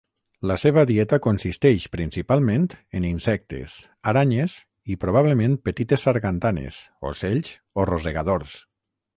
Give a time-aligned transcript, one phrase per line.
[0.51, 2.65] La seva dieta consisteix principalment
[3.01, 3.75] en insectes,
[4.13, 6.81] aranyes i, probablement, petites sargantanes,
[7.13, 8.59] ocells o rosegadors.